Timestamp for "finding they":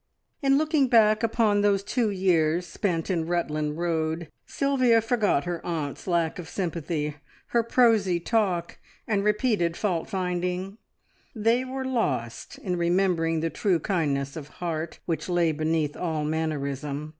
10.09-11.63